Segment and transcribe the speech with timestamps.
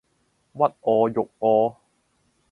[0.55, 1.77] 屈我辱我